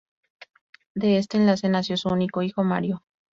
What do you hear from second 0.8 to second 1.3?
De